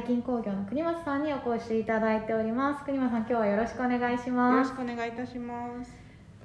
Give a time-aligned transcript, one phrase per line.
[0.00, 2.84] えー、大金工業の国松さんにお越しいただいております。
[2.84, 4.70] 国松さん今日はよろしくお願いします。
[4.70, 5.92] よろしくお願いいたします。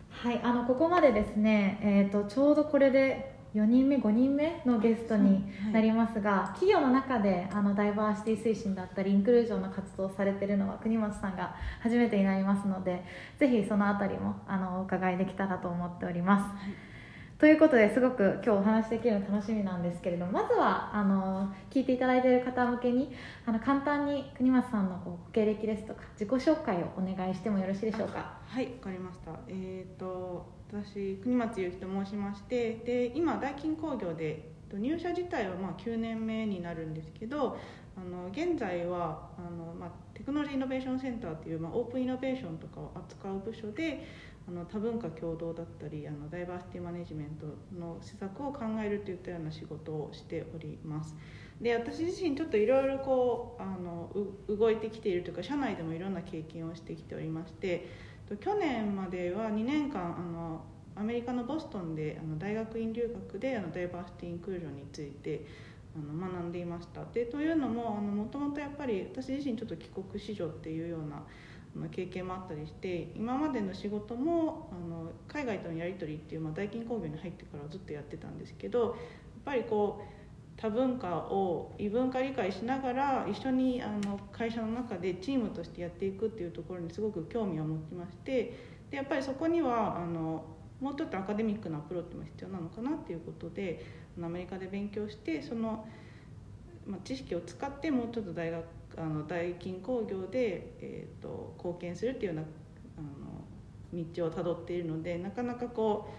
[0.10, 13.04] はいあのここまでですねえっ、ー、とちょうどこれで4人目5人目のゲストになりますが、はい、企業の中であのダイバーシティ推進だったりインクルージョンの活動をされているのは国松さんが初めてになりますので
[13.38, 16.44] ぜひその辺りもあのお伺いできたらと思っております。
[16.44, 16.95] はい
[17.38, 23.12] ということですごく今日お話できるの楽しみなんですけれどもまずはあの聞いていただいている方向けに
[23.46, 28.40] あの簡単に国松さんのご経歴ですとか自己紹介をお願いしてもよろしいでしょうか？
[28.48, 29.32] はいわかりました。
[29.50, 37.58] えっ、ー、と私国松優樹と申しましてで今大金工業で入社自体はまあ9年目になるんですけど
[37.98, 44.06] あの現在はあの、まあ、テクノロジーイノベーションセンターという、まあ、オープンイノベーションとかを扱う部署で
[44.48, 47.48] あの多文化共同だったりあのダイバーシティマネジメント
[47.80, 51.16] の施策を考えるといったような仕事をしております。
[51.62, 54.12] で私自身ちょっといろいろこうあの
[54.50, 57.88] 動いてきているというか社内でもいろんな経験をしてきておりまして
[58.42, 60.66] 去年までは2年間あの
[60.98, 65.46] アメリカのボストンであの大学院留学であのダイバーシティインクルージョンについて
[65.96, 71.24] あの学んでいましたでというのももともとやっぱり私自身ちょっと帰国子女っていうような
[71.92, 78.94] 経験もあったりして今までの仕事もあの海外とのやり取りっていう、まあ、大金工業に入ってからずっとやってたんですけどやっ
[79.44, 80.16] ぱりこう
[80.58, 88.58] 多文化を異文化理解しながら一緒にあの会社の中でチームとしてやっていくっていうところにすごく興味を持ちまして
[88.90, 90.46] でやっぱりそこにはあの
[90.80, 93.86] もうちょっとアカデミックなアプローチも必要なのかなっていうことで
[94.22, 95.86] アメリカで勉強してその、
[96.88, 98.64] まあ、知識を使ってもうちょっと大学
[98.98, 102.48] あの大金工業で、えーと、貢献するっていうような
[102.98, 106.10] あの道をたどっているのでなかなかこ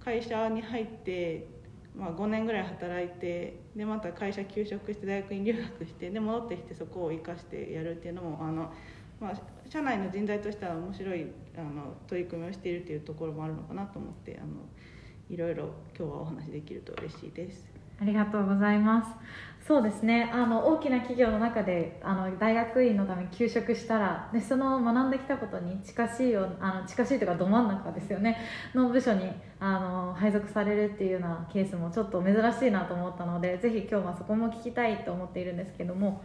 [0.00, 1.48] う会社に入って、
[1.96, 8.72] まあ、5年ぐらい働いてでまた会社休職して大学院留学してで戻ってきてそこを生かしてやるっていうのもあの、
[9.20, 9.34] まあ、
[9.68, 14.48] 社内の人材としては面白いあの取り組みをしているというところもあるのかなと思ってあの
[15.28, 17.75] いろいろ今日はお話できると嬉しいです。
[18.00, 19.10] ありがとうございます。
[19.66, 20.30] そうですね。
[20.32, 28.38] あの大きな企業の中であの大学院のために休職したらでその学んできたことに近しいよあの近しいというかど真ん中ですよね。
[28.74, 36.22] の部署にあの配属されるっていうようなケースもちょっと珍しいなと思ったのでぜひ今日はそこも聞きたいと思っているんですけども。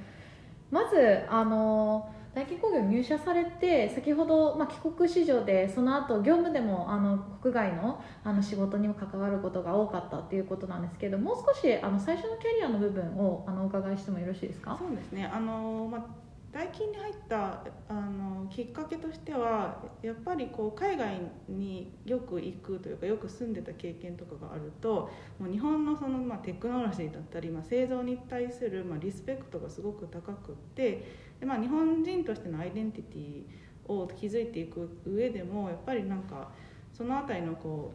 [0.71, 14.77] まずあの大金工業入社されて先ほど、まあ、帰国子女でその後業務でもあの国外のあの仕事にも関わることが多かったっていうことなんですけどもう少しあの最初のキャリアの部分をあのお伺いしてもよろしいですか？
[14.79, 15.25] そうですね。
[15.25, 16.05] あの、まあ
[16.51, 25.09] 大金に入ったあのきっかけとしてはやっぱりこう海外によく行くというかよく住んでた経験とかがあると
[25.39, 36.49] もう日本のその、まあ、テクノロジーだったり、まあ、製造に対する、まあ、リスペクトがすごく高くってで、まあ、日本人としてのアイデンティティを築いていく上でもやっぱりなんか
[36.93, 37.91] その辺りのこ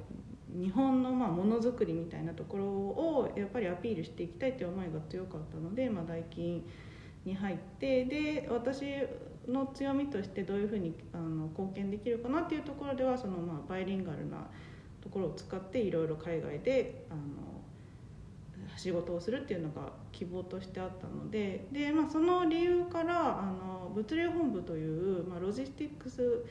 [0.55, 6.65] う日本のまあものづくりみたいなところをやっぱりアピールしていきたいという思いが強かったので、まあ、大金
[7.25, 8.85] に入ってで私
[9.49, 14.49] の強みとしてどういうふうにあの貢献できるかなっていうところではそのまあバイリンガルな
[15.03, 17.21] ところを使っていろいろ海外であの
[18.87, 26.45] 仕事をするっていうのが希望としてあったのでで、まあ、その理由からあの物流本部という、まあ、ロジスティックス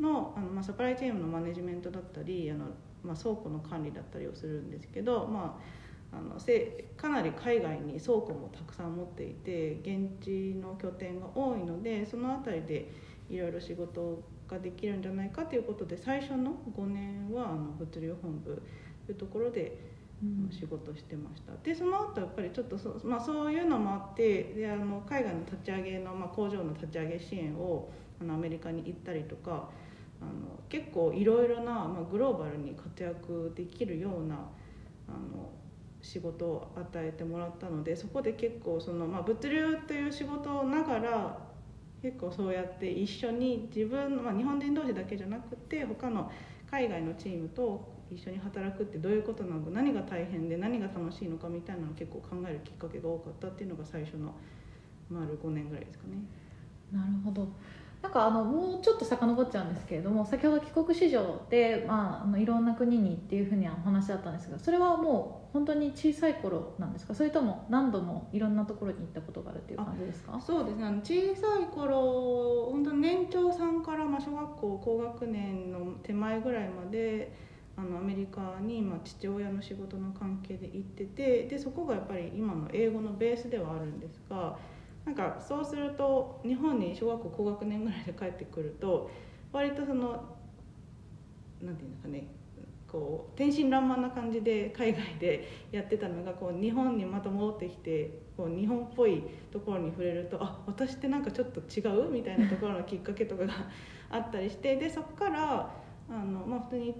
[0.00, 2.64] のあの、まあ、サプライチェーンのマネジメントだったりあの、
[3.02, 5.84] まあ、倉庫の管理だったりをするんですけど、まあ
[6.16, 12.92] あのせかなり海外に倉庫もたくさん持っていて現地の拠点が多いのでその辺りで
[13.28, 18.62] いろいろ仕事ができるんじゃないかということで最初の5年はあの物流本部
[19.06, 19.93] というところで
[20.50, 27.90] 仕事してました、でその後やっぱりちょっとそ,、まあ、そういうのもあってであの海外の立ち上げの、まあ、工場の立ち上げ支援を
[28.20, 29.68] あのアメリカに行ったりとか
[30.20, 34.36] あの結構いろいろな、まあ、グローバルに活躍できるような
[35.08, 35.50] あの
[36.00, 41.38] 仕事を与えてもらったのでそこで結構その、まあ、物流という仕事をながら
[42.02, 46.30] 結構そうやって一緒に自分、まあ、日本人同士だけじゃなくて他の
[46.70, 49.62] 海外のチームと一緒に働くってどういうことなの？
[49.62, 50.56] か何が大変で？
[50.56, 54.34] 何が楽しいのかみたいなのを結構考えるきっかけが多かったっていうのが最初の
[55.10, 56.16] 丸5年ぐらいですかね。
[56.92, 57.48] なるほど。
[58.02, 67.14] なんかあのもうちょっと遡っちゃうんですけれども先ほど帰国子女で、まあ、あのいろんな国にっていうふうにはお話だったんですがそれはもう本当に小さい頃なんですか？
[67.14, 70.38] それとも何度もいろんなところに行ったことがあるっていう感じですか？
[70.38, 70.84] そうですね。
[71.02, 77.34] 小さい頃本当年長さんから、まあ、小学校高学年の手前ぐらいまで
[77.76, 84.56] あのアメリカに、まあ、父親の仕事の関係で行っててでそこがやっぱり今の英語のベースではあるんですが
[85.04, 89.10] なんかそうすると日本に小学校高学年ぐらいで帰ってくると
[89.52, 90.24] 割とその
[91.60, 92.26] なんていうんですかね
[92.94, 103.52] こう天真爛漫な感じで海外でやってたのがこう日本にまた戻ってきてこう日本っぽいところに触れるとあ私ってなんかちょっと違うみたいなところのきっかけとかが
[104.10, 106.94] あったりしてでそこからあの、まあ、普通に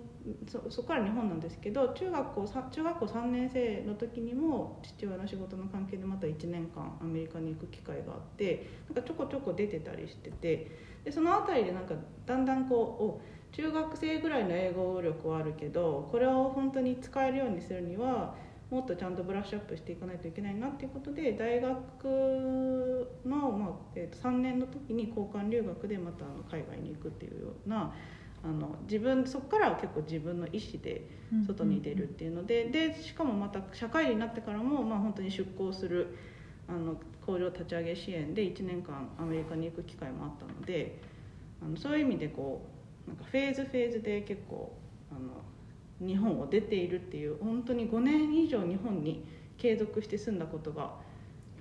[0.48, 10.70] そこから日本なんですけど中学校中学校3年生の時にも父親の仕事の関係でまた1年間アメリカに行く機会があってなんかちょこちょこ出てたりしてて
[11.04, 18.34] でその辺りでなんかだんだんこう中学生ぐらいの英語力はあるけどこれを本当に使えるようにするには
[18.70, 27.94] もっとちゃんとブラッシュアップしていかないといけないなっていうことで大学の、まあえー、と3年の時に交換留学でまた海外に行くっていうような
[28.44, 31.08] あの自分そこからは結構自分の意思で
[31.46, 36.16] 外に出るっていうので,、でしかもまた社会人になってからも、まあ、本当に出向する
[36.68, 41.00] あの工場立ち上げ支援で1年間アメリカに行く機会もあったので
[41.62, 42.66] あのそういう意味でこ
[43.06, 44.76] うなんかフェーズフェーズで結構
[45.10, 49.24] あの日本を出ているっていう本当に5年以上日本に
[49.56, 50.94] 継続して住んだことが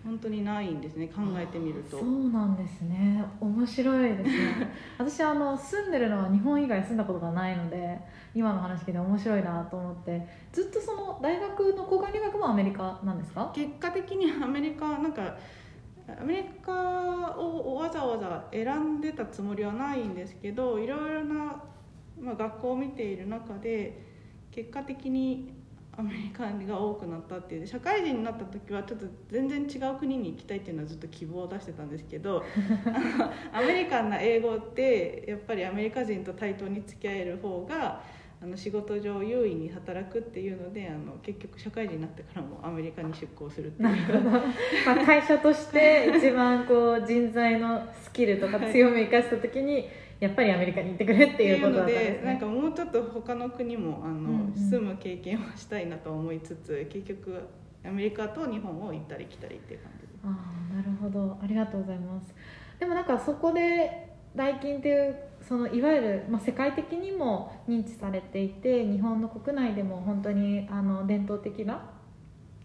[0.04, 1.98] 本当にないんですね考えてみると。
[2.00, 3.24] そうなんですね。
[3.40, 4.70] 面白いですね。
[5.00, 8.00] 私あの住んでるのは日本以外住んだことがないので
[8.36, 10.28] 今の話聞いて面白いなと思って。
[10.52, 13.50] ずっとその大学の交換留学もアメリカなんですか？
[13.54, 15.36] 結果的にアメリカなんか
[16.20, 16.74] アメリカ
[17.38, 18.68] をわざわざ選
[18.98, 21.64] んでたつもりはないんですけどいろいろな、
[22.20, 24.04] まあ、学校を見ている中で
[24.52, 25.63] 結果的に
[25.96, 27.68] アメリカが多くなったっていう。
[27.68, 32.44] 社会人になった時はちょっと全然違う国に行きたいっていうのはずっと希望を出してたんですけど
[33.54, 38.02] アメリカンな英語ってやっぱりアメリカ人と対等に付き合える方が
[38.42, 44.22] あの仕事上優位に働くっていうのであの結局社会人になってからもアメリカに出向するっていう。
[44.86, 49.88] まあ会社として一番こう人材のスキルとか強みを生かした時に
[50.24, 57.42] やっぱりアメリカに行ってくれっていうことだったんです、ね、なんかもうちょっと他の国もあの、うんうん、住む経験をしたいなと思いつつ結局
[57.86, 60.14] アメリカと日本を行ったり来たりっていう感じで。
[60.14, 60.30] すあ
[60.72, 61.38] あなるほど。
[61.44, 62.34] ありがとうございます。
[62.80, 71.82] でもなんかそこでダイキンっていうそのいわゆる、まあ、世界的にも認知されていて日本の国内でも本当にあの伝統的な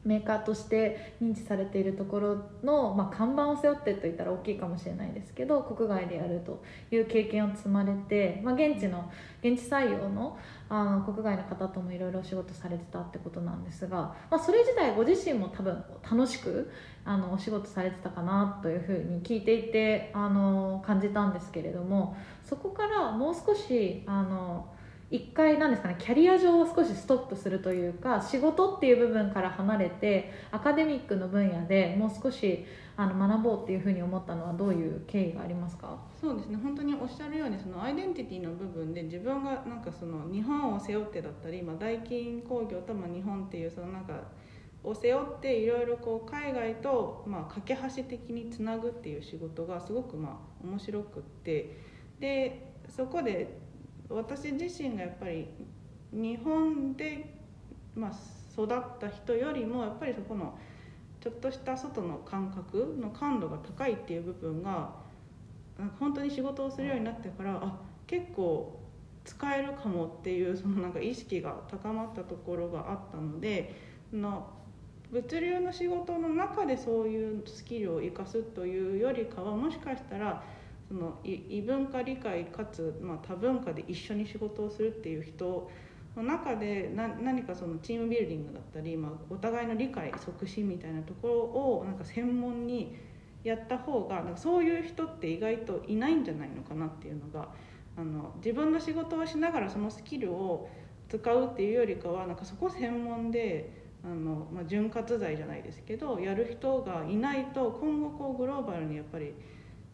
[0.05, 9.11] メーカーとして認知されているところの、まあ、看板を背負ってといったら大きいかもしれないですけど国外でやるという経験を積まれて、まあ、現地の
[9.43, 10.39] 現地採用の
[10.71, 16.71] あの国外の方ともいろいろ仕事されてたってことなんですが、まあ、それ自体ご自身も多分楽しく
[17.07, 24.67] あのお仕事されてたかなというふうに聞いていてあの感じたんですけれどもそこからもう少しあの
[25.11, 32.67] 一回なんですかねキャリア上は少しストップするというか仕事っていう部分から離れてアカデミックの分野でもう少し
[32.97, 35.99] あの学ぼうっていうふうに思ったのはどういう経緯がありますか？
[36.21, 44.21] そうですね本当におっしゃるようにそのアイデンティティの部分で自分がなんかその日本を背負ってだったり、まあ、大金工業とまあ日本っていうそのなんか
[44.85, 51.79] を背負っていろいろこう海外とまあ架け橋的につなぐっていう仕事がすごくまあ面白くって
[52.21, 53.68] でそこで
[54.09, 55.49] 私自身がやっぱり
[56.13, 57.35] 日本で、
[57.95, 58.13] まあ、
[58.55, 60.59] 育った人よりもやっぱりそこの
[61.21, 64.91] ちょっとした外の感覚の感度が高いっていう部分が
[65.99, 68.81] 本当に仕事をするようになってからあ結構
[69.25, 73.75] 使えるかもっていうそのなんか意識が高まったところがあったので
[74.13, 74.49] の
[75.11, 80.43] 物流の仕事の中でそういうスキルを生かすというよりかはもしかしたら
[80.89, 85.71] その異文化理解かつ、まあ、多文化で一緒に仕事をするっていう人
[86.17, 92.97] の中でな何かそのチームビルディングだったり、まあ、お互いの理解促進みたいなところをなんか専門に
[93.45, 97.49] やった方がなんかそういう人って意外といないんじゃないのかなっていうのが
[97.97, 100.69] あの自分の仕事をしながらそのスキルを
[101.09, 103.71] 使うっていうよりかはなんかそこ専門で
[104.05, 109.35] あの、まあ、潤滑剤じゃないですけどやる人がいないと今後こうグローバルにやっぱり。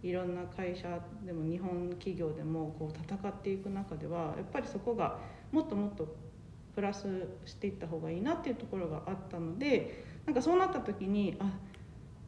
[0.05, 5.19] いろんな会社でも日本企業でもこう戦っていく中ではやっぱりそこが
[5.51, 6.15] もっともっと
[6.75, 7.07] プラス
[7.47, 11.51] していった方がいいなっていうところがあったのでなんかそうなった時にあ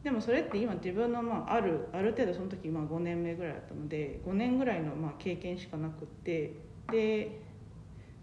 [0.03, 6.53] でもそれって今自分のまああるある程度その時まあ5年目ぐらいだったので5年ぐらいのまあ経験しかなくって
[6.91, 7.41] で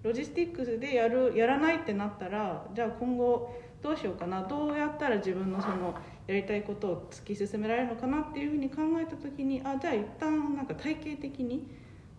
[0.03, 5.95] ロジスティックスでやるやらないってなったらじゃあ今後どうしようかなどうやったら自分のその
[6.27, 11.67] やりたいことを突き進められるのかなっていうふうに考えた時にあじゃあ一旦なんか体系的に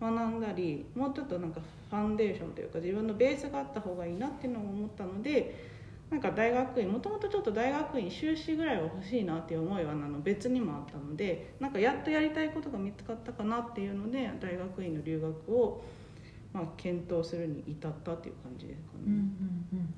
[0.00, 1.60] 学んだりもうちょっとなんか
[1.90, 5.76] ファンデーションというか自分のベースがあった方がいいなっていうのを思ったので
[6.10, 15.82] なんか大学院もともとちょっと大学院修士ぐらいは欲しいなっていう思いはあの別にもあったのでなんかやっとやりたいことが見つかったかなっていうので大学院の留学を、
[16.52, 19.04] まあ、検討するに至ったっていう感じですかね。
[19.06, 19.18] うんうん
[19.72, 19.94] うん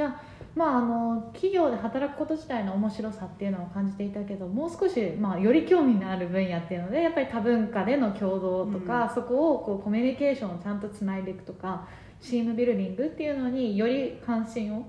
[0.00, 11.86] じゃあまあ、あの企業で働くこと自体の面白さっていうのを感じていたけどもう少し、まあ、より興味のある分野っていうのでやっぱり多文化での共同とか、うんそこをこうコミュニケーションをちゃんとつないでいくとか
[12.20, 14.86] チームビルディングっていうのにより関心を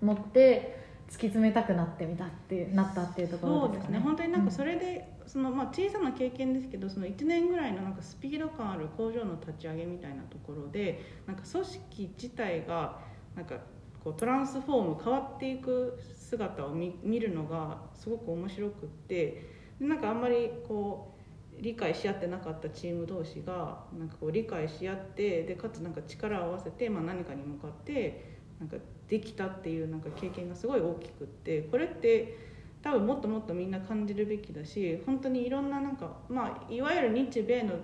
[0.00, 3.72] 持って突き詰めたくなってみたってなったっていうところでかね。
[3.72, 12.98] そうですすね本当になんかそれで、そのまあ、小さな経験ですけどその1年ぐらいのなんかスピード感ある工場の立ち上げみたいなところでなんか組織自体が
[13.36, 13.56] なんか
[14.02, 19.44] こうトランスフォーム変わっていく姿を見見るのがすごく面白くって
[19.80, 21.14] なんかあんまりこ
[21.58, 28.76] う理解し合ってなかったチーム同士がなんかこう理解し合ってでかつなんか力を合わせて、まあ、何かに向かってなんか
[29.08, 32.38] できたっていうなんか経験がすごい大きくってこれって
[32.82, 37.74] 多分もっともっとみんな感じるべきだし本当にいろんななんか、まあ、いわゆる日米の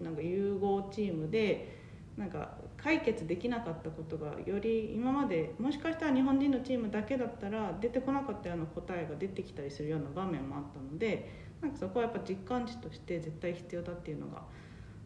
[0.00, 1.79] なんか融合チームで
[2.20, 11.30] なんか解決できなかったことがより今までもしかしたら日本人のチームだけだったら出てこなかったような答えが出てきたりするような場面もあったので
[11.62, 14.42] なんかそこはやっぱ実感値として絶対必要だっていうのが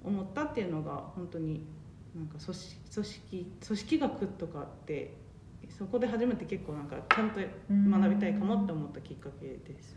[0.03, 1.65] 思ったっていうのが本当に
[2.17, 5.15] なんか組織組織組織学とかって
[5.79, 7.39] そこで初めて結構なんかちゃんと
[7.71, 9.97] 学びたいかもって思ったきっかけです。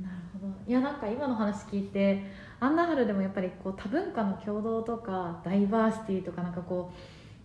[0.00, 0.54] なるほど。
[0.66, 2.24] いやなんか今の話聞いて
[2.60, 6.98] アンダーハルでもやっぱりこう多文化の共同とかダイバーシティとかなんかこう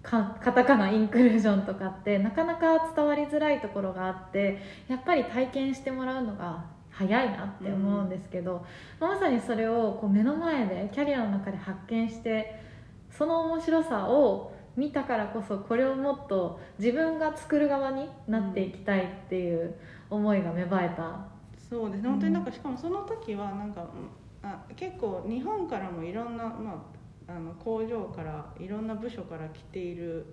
[0.03, 8.63] カタカナインクルージョンとかってなかなか伝わりづらいところがあってやっぱり体験してもらうのが早いなって思うんですけど、
[8.99, 12.61] まさにそれをこう目の前でキャリアの中で発見して
[13.09, 19.75] その面白さを見たからこそこれをもっと自分が作る側になっていきたいっていう
[20.09, 21.32] 思いが芽生えた
[21.69, 26.85] そうですね本当になんかしかもその時はなんかうんあ結構日本からもいろんな、ま
[27.27, 30.25] あ、あの工場からいろんな部署から来ている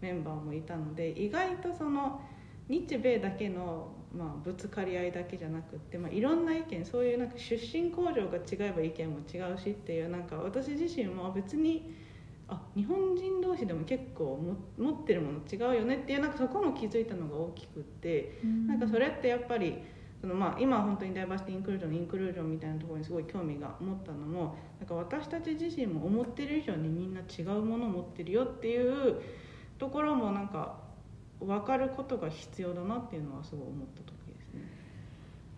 [0.00, 2.20] メンバーもいたので意外とその
[2.68, 11.94] 日米だけの、まあ、ぶつかり合いだけじゃなくって、まあ、いろんな意見そういうなんか出身工場が違えば意見も違うしっていうなんか私自身も別に
[12.48, 18.38] あ日本人同士でも結構も持ってるもの違うよねっていうなんかそこも気づいたのが大きくって。
[18.66, 19.82] なんかそれってやっぱり
[20.20, 29.20] そのまあ今本当にダイバーシティインクルージョンインクルージョンみたいなところにすごい興味が持ったのもなんか私たち自身も思ってる以上にみんな違うものを持ってるよっていう
[29.78, 30.76] ところもなんか
[31.40, 34.06] 分かることが必要だなっていうのはすごい思った時
[34.36, 34.62] ですね。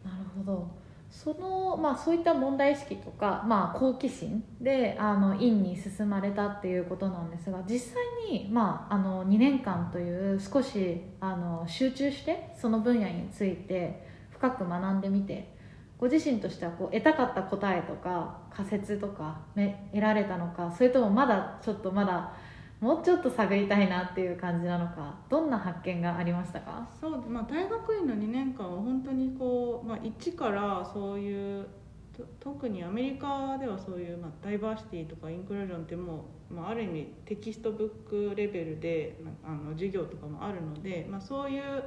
[0.05, 0.69] なるほど
[1.11, 14.10] その、まあ、そういった問題意識とか、まあ、好奇心であの院に進まれたっていうことなんですが実際に、まあ、あの2年間という少しあの集中してその分野について
[14.41, 15.55] 深く学んでみて
[15.99, 22.33] ご自身としてはこう得たかった答えとか仮説とか、得られたのかそれともまだちょっとまだ
[22.81, 26.89] もうちょっと探りたいなっていう感じなのかどんな発見がありましたか？
[26.99, 31.67] そうまあ、大学院の2年間は本当にこう、まあ、一からそういう
[32.39, 41.85] 特にアメリカではそういう、まあ、ダイバーシティとかインクルージョンってもう、まあ、ある意味テキストブックレベルであの授業とかもあるので、まあ、そういう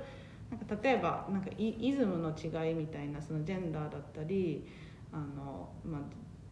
[0.53, 4.67] なんか例えばなんかイズムの違いみたいなそのジェンダーだったり
[5.11, 6.01] あの、まあ、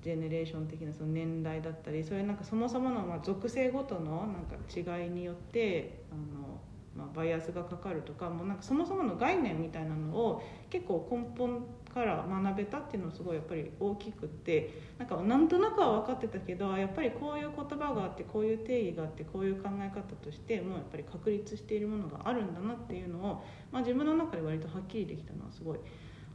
[0.02, 6.60] ジェネレーション的なその年代だったりそういうなんかそもそものまあ属性ごとのなんか違いによってあの、
[6.96, 11.64] まあ、バイアスがかかるとかもうなんかそもそもの概念みたいなのを結構根本
[11.94, 25.80] から学べたっていうのはすごいやっぱり大きくってなんかなんとなくは分かってたけどやっぱりこういう言葉があってこういう定義があってこういう考え方としてもうやっぱり確立しているものがあるんだなっていうのを、まあ、自分の中で割とはっきりできたのはすごい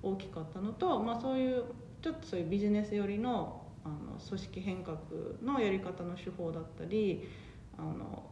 [0.02, 1.64] 大きかったのと、まあ、そういう
[2.02, 4.98] ちょっとそういうビジネス寄りのあの組織変革
[5.44, 7.28] のやり方の手法だったり
[7.78, 8.24] あの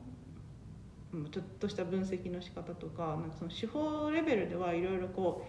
[1.30, 5.46] ちょっとした分析の仕方とかなんかその手法レベルではいろいろこ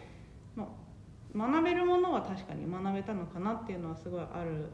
[0.56, 0.68] う、まあ、
[1.36, 4.70] 学べるものは確かに学べたのかなっていうのはすごいある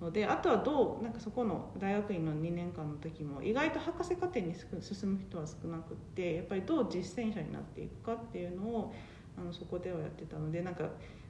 [0.00, 8.92] のであとはどうなんかそこの大学院の2年間の時も意外と博士課程に進む人は少なくってやっぱりどう実践者になっていくかっていうのを
[9.38, 10.84] あのそこではやってたのでなんか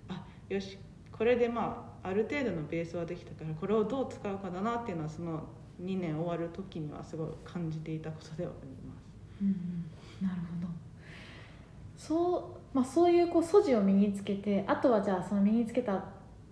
[0.09, 0.79] あよし
[1.13, 5.43] これでまあある程度のベースはできたからこれをどう使うかだなっていうのはその
[5.81, 9.13] 2年終わる時にはすごい感じていたことではあります。
[9.43, 10.73] うん、なるほど
[11.97, 16.05] そう,、まあ、そういうこう素地を身につけてあとはじゃあその身につけた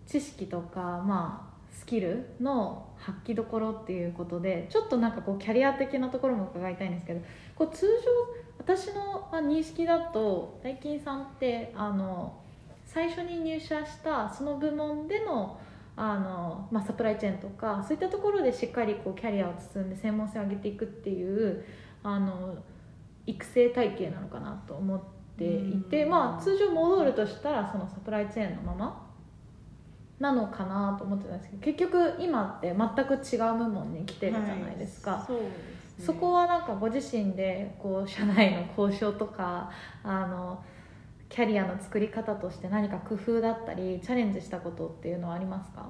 [0.06, 7.20] 知識とか、まあ、スキルの発揮どころっていうことでちょっとなんかこうキャリア的なところも伺いたいんですけど
[7.54, 12.36] こう通常私の認識だと大金さんってあの
[12.84, 15.58] 最初に入社したその部門での
[15.96, 21.64] あの、まあ、サプライチェーンとかそういったところでしっかりこうキャリアを積んで専門性を上げていくっていう
[22.02, 22.56] あの
[23.26, 26.10] 育成体系なのかなと思っていて、うん。
[26.10, 29.06] まあ、通常戻るとしたらそのサプライチェーンのまま
[30.18, 35.12] なのかなと思ってたんですけど結局今って全く違う部門に来てるじゃないですか。
[35.12, 35.26] はい。
[35.26, 36.04] そうですね。
[36.04, 39.70] そこはなんかご自身でこう社内の交渉とか
[40.02, 40.62] あの
[41.28, 45.88] キャリアの作り方として何か工夫だったりチャレンジしたことっていうのはありますか？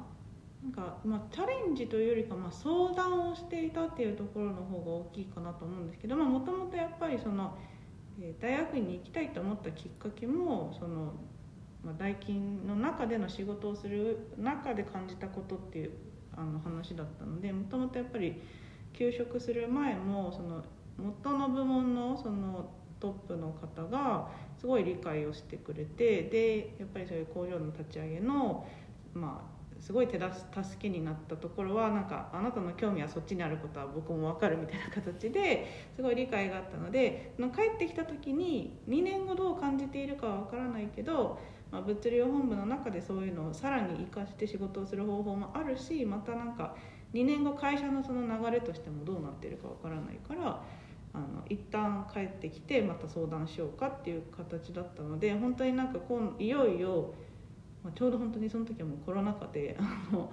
[0.63, 7.70] なんか、まあ、チャレンジというよりか、まあ、相談をしていたっていうところの方が大きいかなと思うんですけどもともとやっぱりその、えー
[8.41, 11.15] 大学院に行きたいと思ったきっかけもその、
[11.83, 15.93] まあ、大金の中での仕事をする中で感じたことっていう
[16.37, 18.41] あの話だったのでもともとやっぱり
[18.93, 20.63] 休職する前もその
[20.99, 28.67] 元の部門のそのトップの方がすごい理解をしてくれてでやっぱりそういう工場の立ち上げの
[29.15, 30.31] まあすごい手助
[30.79, 41.39] けになったところはなんかあなたの興味はそっちにあることは僕も分かるみたいな形で すごい理解があったのでの帰ってきた時に2年後どう感じているかは分からないけど、
[41.71, 46.77] まあ、物流本部の中でそういうのをさらに生かして仕事をする方法もあるしまたなんか
[47.15, 50.63] 2年後会社のその流れとしてもどうなってるか分からないから。
[51.13, 57.13] あの一旦帰ってきてまた相談しようかっていう形だったので本当になんか今いよいよ、
[57.83, 60.31] まあ、ちょうど本当にその時はもうコロナ禍であの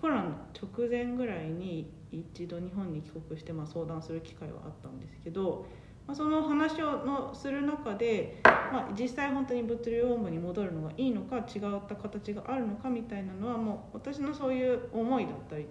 [0.00, 5.66] コロナの直前ぐらいに一度日本に帰国してまあ相談する機会はあったんですけど、
[6.06, 11.42] まあ、その話をのする中で、まあ、実際本当に物流本部に戻るのがいいのか違っ
[11.88, 15.66] た形があるのかみたいなのはもう私のそういう思いだったり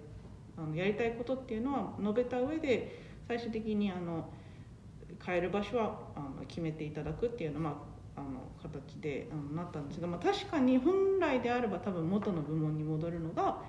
[0.56, 4.28] あのやりたいことっていうのは述べた上で最終的にあの
[5.24, 7.82] 変える場所はあの決めていただくっていうのは、ま、
[8.62, 13.62] 形であのなったんですが、まあ、確かに本来であれば多分元の部門に戻るのが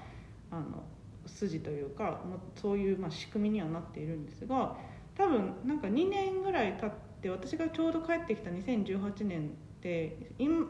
[0.51, 0.84] あの
[1.25, 4.75] 筋というかもうそういうまあ仕組みにはなっているんですが
[5.15, 9.51] 多分なんか2年ぐらい経って私がちょうど帰ってきた2018年っ
[9.82, 10.65] て今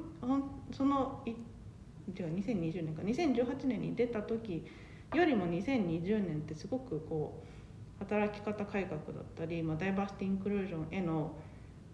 [0.71, 4.65] そのい違う2020年か2018年に出た時
[5.13, 11.33] よりも2020年ってすごくこう働き方改革だったり、まあ、ダイバーシティインクルージョンへの、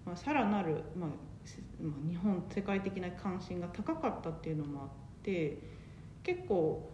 [0.06, 1.10] まあ、さらなる、まあ、
[2.10, 4.90] 日本世界的な関心が高かったっていうのもあっ
[5.24, 5.58] て
[6.24, 6.90] 結構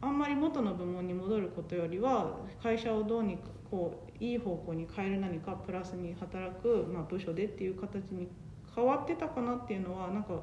[0.00, 8.28] あんまり元の部門に戻ることよりは会社をどうにかこういい方向に変える何かプラスに働く、まあ、部署でっていう形に
[8.74, 10.34] 変わってたかなっていうのはなんか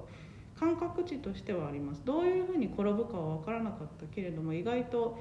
[0.60, 5.20] 感覚値としてはありますどういうふうに転ぶかは分からなかったけれども意外と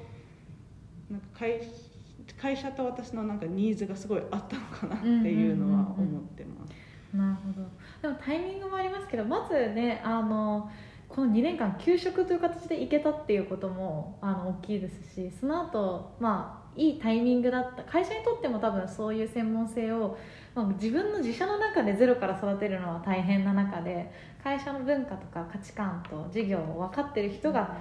[1.11, 1.61] なんか会
[2.41, 6.73] 会社と私のなんかニーズがすごいあったのかなっていうのは思ってます。
[7.13, 7.67] なるほど。
[8.03, 10.71] でもタイミングもありますけどまずねあの
[11.09, 17.83] この2年間休職という形で行けたっていうこともあの大きいですしその後まあいいタイミングだった。
[17.85, 20.17] 会社にとっても多分そういう専門性を、
[20.55, 24.13] まあ、自分の自社の中でゼロから育てるのは大変な中で
[24.45, 27.77] 会社の文化とか価値観と事業を分かってる人が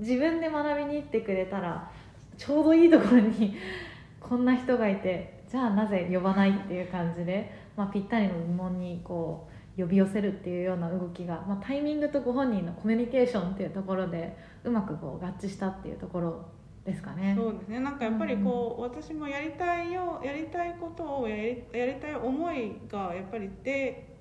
[0.00, 1.90] 自分で学びに行ってくれたら
[2.36, 3.56] ちょうどいいところに
[4.20, 16.44] こんな人がいてじゃあなぜ呼ばないっていう感じで、まあ、ぴったりの疑問にこう呼び寄せるっていうような動きが、まあ、タイミングとご本人のコミュニケーションっていうところでうまくこう合致したっていうところ
[16.84, 17.34] ですかね。
[17.36, 24.16] そうですねなんかやっぱりこう、私もやりたいよやりたいことをやりやりたい思いがやっぱりで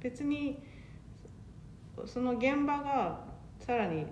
[0.00, 0.62] 別に
[2.06, 3.20] その現場が
[3.58, 4.06] さらに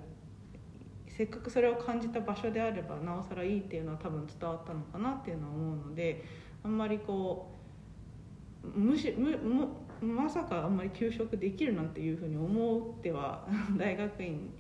[1.09, 6.25] せっかくそれを感じた場所であればなおさらいいっていうのは多分伝わったのかなっていうのは思うので
[6.65, 7.52] あんまりこう
[8.63, 13.47] むしむもまさかあんまり休職できるなんていうふうに思っては
[13.77, 14.53] 大学院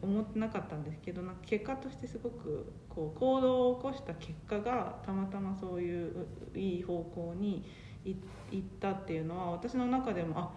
[0.00, 7.64] 思ってなかったんですけどなんか結果としてすごくこう行動を起こした結果がたまたまそういういい方向に
[8.04, 8.14] い
[8.50, 10.50] 行ったっていうのは私の中でもあ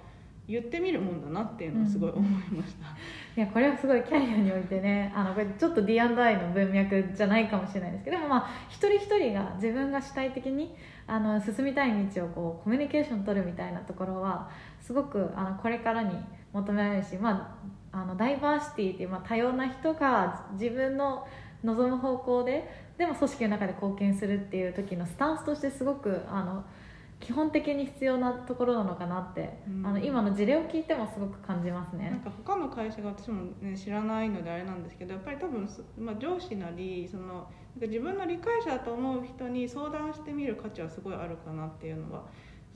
[0.47, 2.87] 言ってみるもんだなっていうのはすごい思いました。
[3.35, 10.75] いやこれはすごいキャリアにおいてねあのこれちょっと D&I の文脈じゃないかもしれないですけどでもまあ一人一人が自分が主体的に
[11.07, 14.49] あの進みたい道をこうコミュニケーション取るみたいなところは
[14.81, 16.15] すごくあのこれからに
[16.51, 17.57] 求められるし、ま
[17.91, 21.27] あ、あのダイバーシティっていう、まあ、多様な人が自分の
[21.63, 26.63] 望む方向ででも組織の中で貢献するっていう時のスタンスとしてすごくあの
[27.19, 29.85] 基本的に必要なところなのかなって、うん。
[29.85, 32.21] あの今の事例を聞いてもすごく感じますなんね。
[32.23, 37.47] か他の会社が私も、ね、知らないのであれなんですけどやっぱり多分、そまあ、上司なりそのなんか
[37.81, 42.23] 自分の理解者だと思う人に相談してみる価値はすごいあるかなっていうのは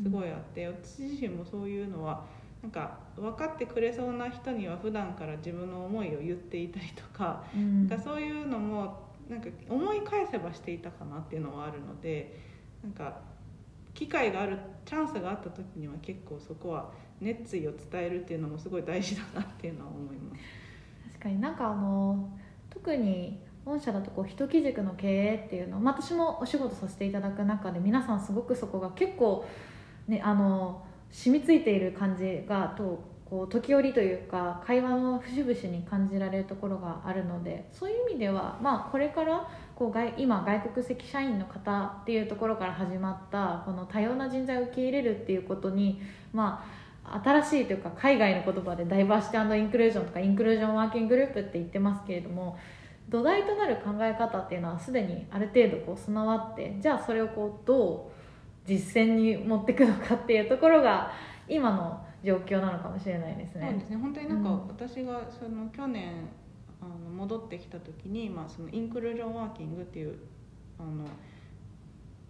[0.02, 2.26] すごいあって、私自身もそういうのは
[2.62, 7.88] なんか分かってくれそうな人には普段から自分の思いを言っていたりとか,、うん。
[7.88, 12.36] なんかそういうのもなんか思い返せばしていたかなっていうのはあるので
[12.84, 13.22] なんか
[13.94, 20.42] 機会があるチャンスがあった時には結構そこは熱意を伝えるっていうのもすごい大事だなっていうのは思います。
[21.12, 22.30] 確かになんかあの
[22.70, 29.46] 特に御社だとこう人基軸の経営っていうのを、まあ、私もお仕事させていただく中で皆さんすごくそこが結構、
[30.08, 46.02] ね、あの染みついている感じがとこう時折というか会話の節々に感じられるところがあるのでそういう意味では、まあ、これからこう外今外国籍社員の方っていうところから始まったこの多様な人材を受け入れるっていうことに
[46.34, 46.66] ま
[47.06, 52.58] あ新しいというか海外の言葉でダイバーシティインクルージョンとかインクルージョンワーキンググループって言ってますけれども
[53.10, 61.12] 土台となる考え方っていうのはすでにある程度こう備わってじゃあそれをこうどう実践に持っていくのかっていうところが
[61.48, 63.68] 今の状況なのかもしれないですね。
[63.70, 63.98] そうですね。
[63.98, 64.68] 本当になんかうん。
[64.68, 66.28] 私がその去年
[66.82, 70.18] あの戻ってきた時に、まあ、そのインクルージョンワーキングっていう
[70.80, 71.06] あの、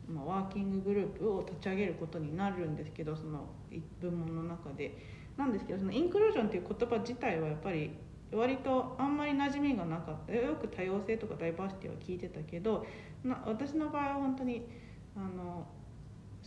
[0.08, 5.20] まあ、ワーキンググループを立ち上げることになるんですけどそのい部門の中で。
[5.40, 7.92] なんですけどそのインクルージョンっていう言葉自体はやっぱり
[8.34, 10.34] 割とあんまり馴染みがなかった。
[10.34, 12.86] よく多様性とかダイバーシティは聞いてたけど
[13.24, 14.68] な私の場合は本当に
[15.16, 15.66] あの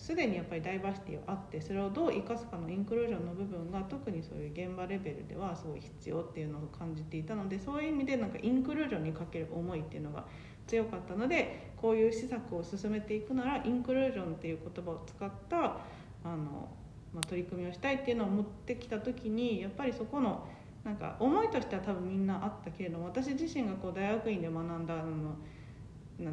[0.02, 10.24] すでにやっぱりダイバーシティはあってそれをどう生かすかのインクルージョンの部分が特にそういう現場レベルではすごい必要っていうのを感じていたのでそういう意味でなんかインクルージョンにかける思いっていうのが
[10.66, 15.68] 強かったのでこういう施策を進めていくならインクルージョンっていう言葉を使ったあ
[16.24, 16.68] の、
[17.14, 20.48] まあ、取り組みをしたいっていうのを持ってきた時にやっぱりそこの
[20.82, 25.36] なんか思いとしては多分みんなあったけれども私自身がこう大学院で学んだあの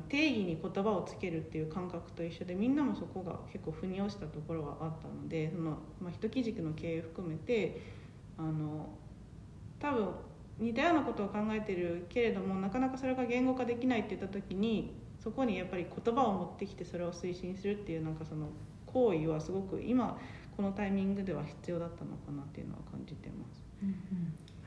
[0.08, 7.82] 定義に言葉をつけるっていう感覚と一緒でみんなもそこが結構腑に落ちたところがあったのでその、まあ、一基軸の経営含めて
[8.38, 8.90] あの
[9.80, 10.10] 多分
[10.60, 18.50] 似たようなことを考えてるけれどもなかなかそれが言語化できないって言った時にそこにやっぱり言葉を持ってきてそれを推進するっていうなんかその
[18.86, 20.18] 行為はすごく今
[20.56, 23.64] このタイミングでは必要だったのかなっていうのは感じてます。
[23.82, 23.96] うんうん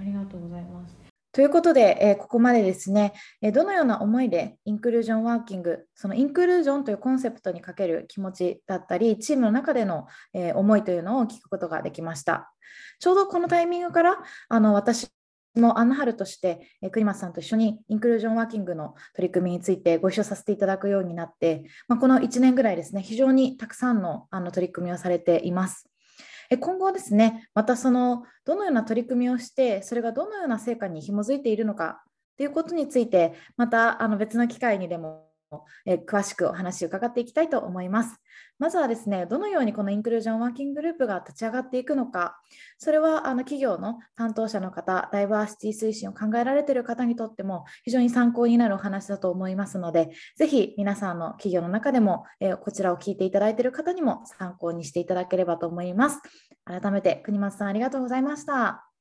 [0.01, 1.12] ありがとうございます。
[1.33, 12.53] ということで、えーここまでですね、えーどのような思いでインクルージョンワーキング、そのインクルージョンというコンセプトにかける気持ちだったり、チームの中での、えー思いというのを聞くことができました。
[13.01, 14.19] ちょうどこのタイミングから、
[14.51, 15.09] あの私
[15.55, 25.92] もアンナハルとして、えー栗松さんと一緒にインクルージョンワーキングの取り組みについてご一緒させていただくようになって、まあ、この1年ぐらいですね、非常にたくさんのあの取り組みをされています。
[26.53, 32.05] え今後ですね、またそのどのような取り組みをして、それがどのような成果に紐づいているのか
[32.37, 35.32] ということについて、またあの別の機会にでも
[35.87, 38.17] え詳しくお話を伺っていきたいと思います。
[38.59, 42.39] まずはですね、どのようにこのインクルージョンワーキンググループが立ち上がっていくのか、
[42.79, 56.21] それはあの企業の担当者の方、ダイバーシティ推進を考えられている方にとっても非常に参考になるお話だと思いますので、ぜひ皆さんの企業の中でも、えこちらを聞いていただいている方にも参考にしていただければと思います。
[56.65, 58.92] 改めて国松さんありがとうございました。